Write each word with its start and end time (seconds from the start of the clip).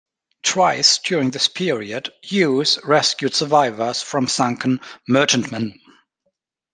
Twice 0.41 0.97
during 0.97 1.29
this 1.29 1.47
period, 1.47 2.11
"Hughes" 2.23 2.79
rescued 2.83 3.35
survivors 3.35 4.01
from 4.01 4.27
sunken 4.27 4.79
merchantmen. 5.07 5.79